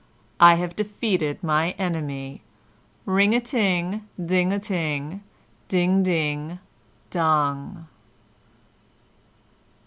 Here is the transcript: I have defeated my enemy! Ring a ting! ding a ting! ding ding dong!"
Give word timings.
I 0.39 0.55
have 0.55 0.75
defeated 0.75 1.43
my 1.43 1.75
enemy! 1.77 2.41
Ring 3.05 3.35
a 3.35 3.39
ting! 3.39 4.07
ding 4.25 4.51
a 4.51 4.57
ting! 4.57 5.21
ding 5.67 6.01
ding 6.01 6.57
dong!" 7.11 7.85